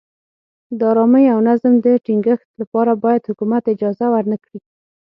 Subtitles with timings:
[0.77, 4.59] د ارامۍ او نظم د ټینګښت لپاره باید حکومت اجازه ورنه کړي.